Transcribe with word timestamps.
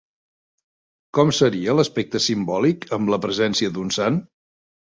Com 1.17 1.33
seria 1.41 1.75
l'aspecte 1.81 2.23
simbòlic 2.29 2.89
amb 2.99 3.15
la 3.17 3.23
presència 3.29 3.77
d'un 3.77 3.97
sant? 4.03 4.21